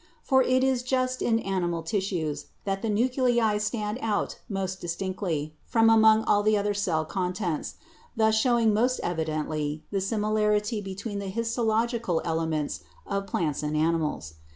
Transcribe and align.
For 0.23 0.41
it 0.41 0.63
is 0.63 0.81
just 0.81 1.21
in 1.21 1.37
animal 1.37 1.85
cells 1.85 2.47
that 2.65 2.81
the 2.81 2.89
nuclei 2.89 3.59
stand 3.59 3.99
out 4.01 4.39
most 4.49 4.81
dis 4.81 4.95
tinctly 4.95 5.51
from 5.63 5.91
among 5.91 6.23
all 6.23 6.41
the 6.41 6.57
other 6.57 6.73
cell 6.73 7.05
contents," 7.05 7.75
thus 8.17 8.33
showing 8.33 8.73
most 8.73 8.99
evidently 9.03 9.83
the 9.91 10.01
similarity 10.01 10.81
between 10.81 11.19
the 11.19 11.27
his 11.27 11.55
tological 11.55 12.19
elements 12.25 12.79
of 13.05 13.27
plants 13.27 13.61
and 13.61 13.77
animals. 13.77 14.33